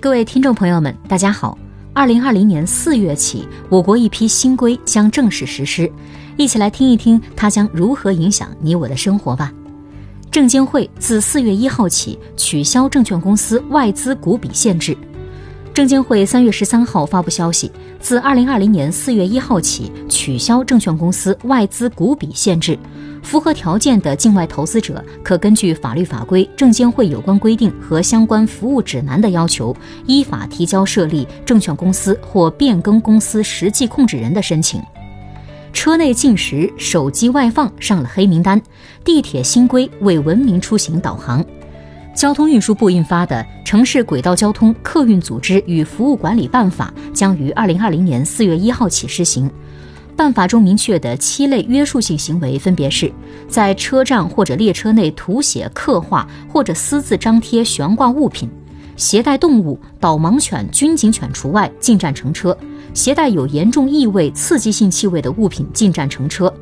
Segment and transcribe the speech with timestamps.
[0.00, 1.58] 各位听众朋友们，大家好。
[1.92, 5.90] 二零二零年四月起，我国一批新规将正式实施，
[6.36, 9.52] 一起来听一听它将如何影响你我的生活吧。
[10.30, 14.96] 证监会自四月一号起取消证券公司外资股比限制。
[15.78, 17.70] 证监会三月十三号发布消息，
[18.00, 22.76] 自二零二零年四月一号起取消证券公司外资股比限制。
[23.22, 29.72] 符合条件的境外投资者可根据法律法规、证监会有关规定和相关服务指南的要求，
[30.04, 34.82] 依法提交设立证券公司或变更公司实际控制人的申请。
[35.72, 38.60] 车内禁食、手机外放上了黑名单。
[39.04, 41.44] 地铁新规为文明出行导航。
[42.18, 49.48] 交通运输部印发的《城市轨道交通客运组织与服务管理办法》将于二零二零年四月一号起施行。
[50.16, 53.12] 办法中明确的七类约束性行为分别是：
[53.48, 58.48] 在车站或者列车内涂写、刻画或者私自张贴悬挂物品；
[58.96, 62.50] 携带动物（导盲犬、军警犬除外）进站乘车；
[62.94, 66.52] 携带有严重异味、刺激性气味的物品进站乘车；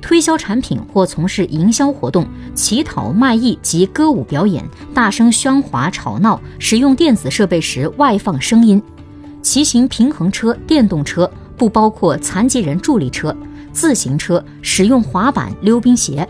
[0.00, 8.80] 推销产品或从事营销活动、乞讨、卖艺及歌舞表演、大声喧哗吵闹、使用电子设备时外放声音；
[9.42, 11.30] 骑行平衡车、电动车。
[11.58, 13.36] 不包括残疾人助力车、
[13.72, 16.24] 自行车使用滑板、溜冰鞋，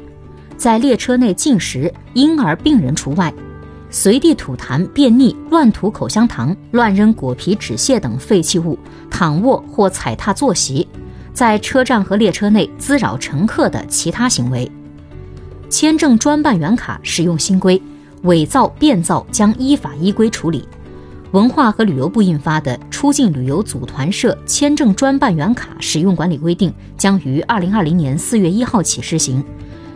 [0.56, 3.30] 在列车内进食，婴儿、病人除外；
[3.90, 8.78] 随地吐痰、便溺、乱吐口香糖、乱扔果皮、纸屑等废弃物，
[9.10, 10.88] 躺卧或踩踏坐席，
[11.38, 14.68] 在车站和列车内滋扰乘客的其他行为。
[15.70, 17.80] 签证专办员卡使用新规，
[18.22, 20.68] 伪造、变造将依法依规处理。
[21.30, 29.40] 文化和旅游部印发的《出境旅游组团社签证专办员卡使用管理规定》将于二零二零年四月一号起施行。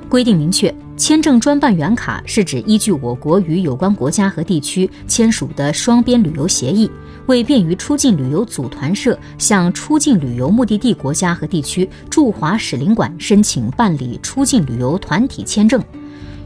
[0.09, 6.89] 规定明确，签证专办员卡是指依据我国与有关国家和地区签署的双边旅游协议，
[7.27, 15.83] 为便于出境旅游组团社向出境旅游目的地国家和地区驻华使领馆申请办理出境旅游团体签证。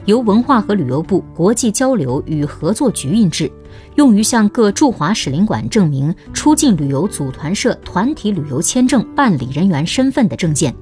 [0.06, 3.52] 由文化和旅游部国际交流与合作局印制，
[3.96, 10.74] 用于向各驻华使领馆证明出境旅游组团社团体旅游签证办理人员身份的证件。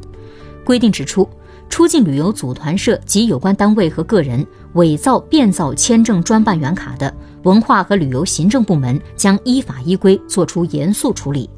[0.64, 1.28] 规定指出，
[1.74, 7.12] 出境旅游组团社及有关单位和个人伪造、变造签证专办员卡的，
[7.42, 11.50] 文化和旅游行政部门将依法依规作出严肃处理。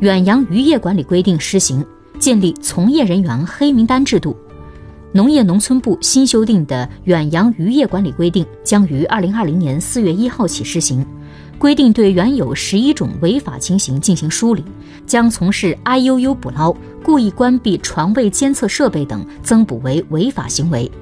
[0.00, 1.86] 远洋渔业管理规定施行，
[2.18, 4.36] 建立从业人员黑名单制度。
[5.12, 11.06] 农业农村部新修订的远洋渔业管理规定将于二零二零年四月一号起施行，
[11.64, 14.62] 规定对原有十一种违法情形进行梳理，
[15.06, 16.70] 将从事 IUU 捕捞、
[17.02, 20.92] 故意关闭船位监测设备等增补为违法行为，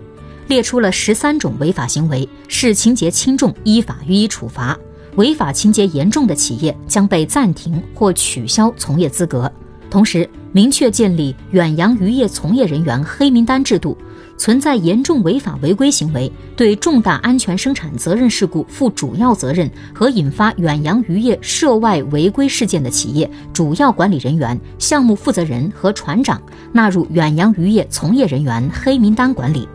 [0.46, 4.78] 列出了十三种违法行为，视情节轻重依法予以处罚，
[5.16, 9.50] 违法情节严重的企业将被暂停或取消从业资格。
[9.92, 13.94] 同时，明确建立远洋渔业从业人员黑名单制度，
[14.38, 26.41] 存在严重违法违规行为、对重大安全生产责任事故负主要责任和引发远洋渔业涉外违规事件的企业主要管理人员、项目负责人和船长，
[26.72, 29.69] 纳入远洋渔业从业人员黑名单管理。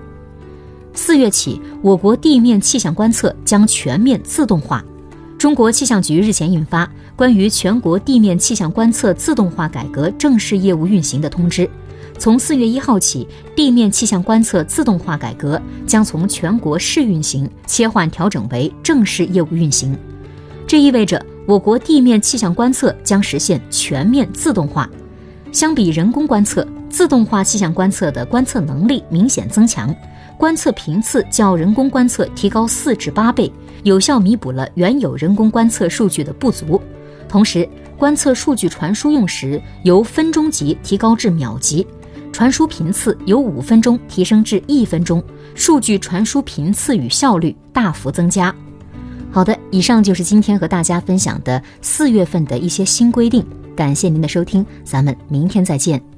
[0.96, 4.84] 四月起，我国地面气象观测将全面自动化。
[5.38, 11.70] 中国气象局日前印发关于全国地面气象观测自动化改革正式业务运行的通知，
[12.18, 19.96] 从四月一号起，地面气象观测自动化改革将从全国试运行切换调整为正式业务运行。
[20.66, 24.90] 这意味着我国地面气象观测将实现全面自动化。
[25.52, 29.94] 相比人工观测，自动化气象观测的观测能力明显增强，
[30.38, 33.52] 观测频次较人工观测提高四至八倍。
[33.84, 36.82] 有效弥补了原有人工观测数据的不足，
[37.30, 41.86] 同时观测数据传输用时由分钟级提高至秒级，
[42.34, 45.24] 传输频次由五分钟提升至一分钟，
[45.56, 48.54] 数据传输频次与效率大幅增加。
[49.32, 53.46] 好的，以上就是今天和大家分享的四月份的一些新规定，
[53.76, 56.17] 感谢您的收听，咱们明天再见。